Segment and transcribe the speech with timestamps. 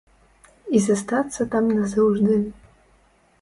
[0.79, 2.41] І застацца там назаўжды.